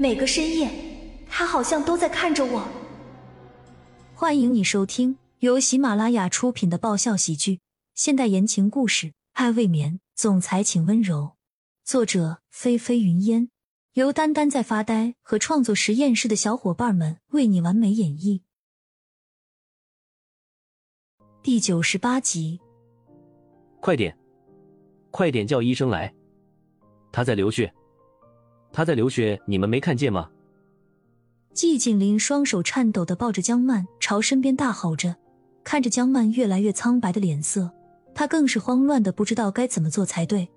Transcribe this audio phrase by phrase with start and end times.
[0.00, 0.70] 每个深夜，
[1.28, 2.66] 他好像都在看着我。
[4.14, 7.60] 欢迎你收听由喜马拉雅出品的爆笑喜剧、
[7.94, 11.32] 现代言情故事《爱未眠》，总裁请温柔。
[11.84, 13.50] 作者：菲菲云烟，
[13.92, 18.40] 由丹丹在发呆和创作实验室的小伙伴们为你完美演绎。
[21.42, 22.58] 第九十八集，
[23.80, 24.16] 快点，
[25.10, 26.14] 快点叫医生来！
[27.12, 27.70] 他在流血，
[28.72, 30.28] 他在流血，你们没看见吗？
[31.52, 35.16] 季景林双手颤抖的抱着江曼，朝身边大吼着，
[35.64, 37.70] 看着江曼越来越苍白的脸色，
[38.14, 40.48] 他更是慌乱的不知道该怎么做才对。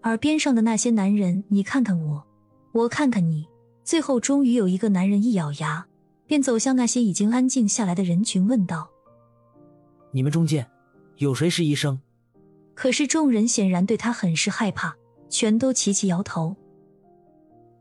[0.00, 2.24] 而边上的那些男人，你看看我，
[2.72, 3.46] 我看看你，
[3.84, 5.86] 最后终于有一个男人一咬牙，
[6.26, 8.88] 便走向那些已经安静下来的人群，问道。
[10.10, 10.66] 你们中间
[11.18, 12.00] 有谁是医生？
[12.74, 14.96] 可是众人显然对他很是害怕，
[15.28, 16.56] 全都齐齐摇头。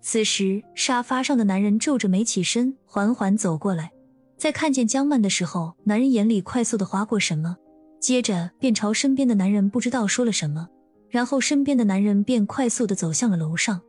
[0.05, 3.89] 此时，沙发上的男人皱着眉起身，缓缓走过来，
[4.37, 7.55] 在看见江曼的时候，男人眼里快速的划过什么，
[8.01, 10.67] 接着便朝身边的男人不知道说了什么，
[11.07, 13.79] 然后身边的男人便快速的走向了楼上。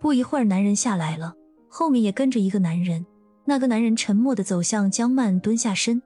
[0.00, 1.34] 不一会儿，男人下来了，
[1.68, 3.04] 后面也跟着一个男人。
[3.44, 6.00] 那个男人沉默的走向江曼，蹲下身。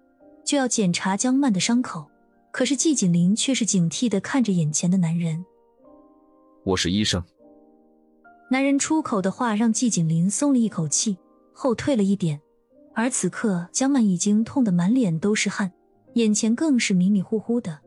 [0.44, 2.10] 就要检查江曼的伤口，
[2.50, 5.44] 可是季景林却是警惕的看着眼前的男人。
[6.64, 7.22] 我是医生。
[8.50, 11.18] 男人出口的话让季景林松了一口气，
[11.52, 12.40] 后退了一点。
[12.94, 15.70] 而此刻，江曼已经痛得满脸都是汗，
[16.14, 17.78] 眼前更是迷迷糊糊的。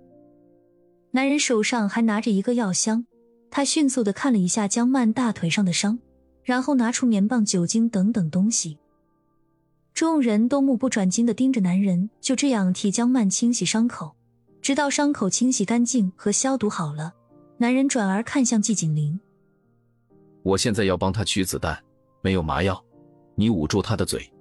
[1.11, 3.05] 男人手上还拿着一个药箱，
[3.49, 5.99] 他迅速的看了一下江曼大腿上的伤，
[6.43, 8.77] 然后拿出棉棒、酒精等等东西。
[9.93, 14.15] 众人都目不转睛的盯着男人，就这样替江曼清洗伤口，
[14.61, 17.13] 直到伤口清洗干净和消毒好了，
[17.57, 19.19] 男人转而看向季景林
[20.43, 21.77] ：“我现在要帮他取子弹，
[22.21, 22.83] 没有麻药，
[23.35, 24.31] 你捂住他的嘴。”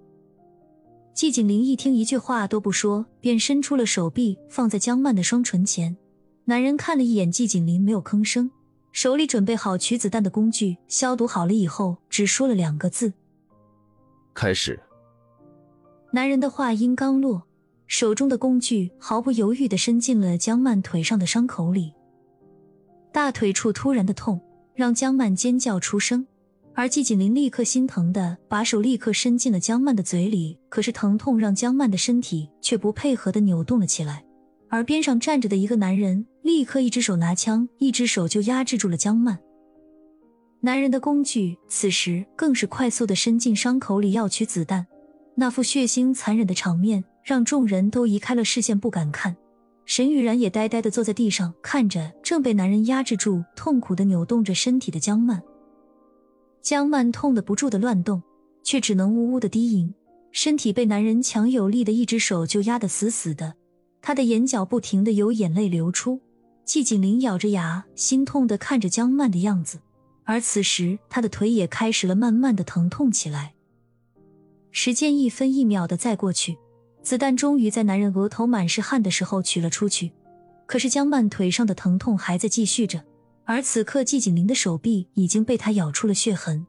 [1.13, 5.97] 季景林一听，一句话都不说，便伸出了手臂放在江曼的双唇前。
[6.45, 8.51] 男人看了一眼季景林，没有吭声，
[8.93, 13.13] 手里准备好取子弹的工具，消毒好了以后，只说了两个字
[14.33, 14.81] ：“开始。”
[16.13, 17.43] 男人的话音刚落，
[17.87, 21.93] 手中的工具毫不犹豫的伸进了江曼腿上的伤口里。
[23.13, 24.41] 大腿处突然的痛
[24.75, 26.27] 让江曼尖叫出声，
[26.75, 30.59] 而季景林立刻心疼的把手立刻伸进了江曼的嘴里。
[30.69, 34.25] 可是疼痛让江曼的身体却不配合的扭动了起来，
[34.69, 39.39] 而边上站着的一个男人立刻一只手拿枪，一只手就压制住了江曼。
[40.61, 44.87] 男人的工具此时更是快速的伸进伤口里要取子弹。
[45.35, 49.37] 那副血腥残忍的场面让众人都移开了视线，不敢看。
[49.91, 55.43] 沈雨然也呆呆的坐在地上，看着正被男人压制住、痛苦的扭动着身体的江曼。
[56.63, 58.23] 江曼痛得不住的乱动，
[58.63, 59.93] 却只能呜呜的低吟，
[60.31, 63.55] 身体被男人强有力的一只手就压得死死的，
[64.01, 66.21] 她的眼角不停的有眼泪流出。
[66.65, 69.81] 季景林咬着牙，心痛的看着江曼的样子，
[70.23, 73.55] 而此时他的腿也开始了慢慢的疼痛起来。
[74.71, 76.57] 时间一分一秒的在过去，
[77.03, 80.13] 子弹终于在男人额头满是汗的时候取了出去。
[80.67, 83.03] 可是江曼腿上的疼痛还在继续着，
[83.45, 86.67] 而此刻季景林的手臂已经被他咬出了血痕。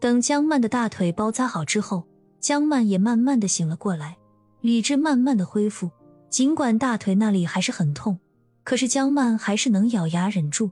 [0.00, 2.04] 等江曼的大腿包扎好之后，
[2.40, 4.18] 江曼也慢慢的醒了过来，
[4.60, 5.90] 理智慢慢的恢复。
[6.28, 8.18] 尽管大腿那里还是很痛，
[8.64, 10.70] 可是江曼还是能咬牙忍住。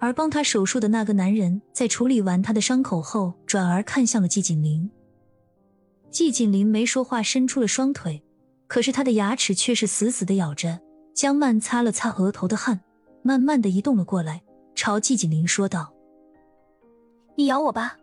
[0.00, 4.90] 而帮他手术的那个男人在处理完他的伤口后，转而看向了季景林。
[6.14, 8.22] 季景林没说话，伸出了双腿，
[8.68, 10.80] 可是他的牙齿却是死死的咬着。
[11.12, 12.80] 江曼擦了擦额头的汗，
[13.24, 14.40] 慢慢的移动了过来，
[14.76, 15.92] 朝季景林说道
[17.34, 17.98] ：“你咬我吧。”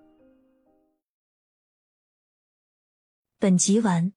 [3.40, 4.12] 本集完，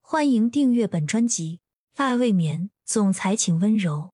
[0.00, 1.60] 欢迎订阅本专辑
[2.02, 4.10] 《爱未眠》，总裁请温柔。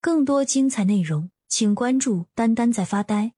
[0.00, 3.34] 更多精彩内容，请关注“丹丹在发呆”。